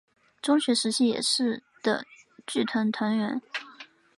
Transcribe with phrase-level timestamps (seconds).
[0.41, 2.03] 中学时期也是的
[2.47, 3.39] 剧团团员。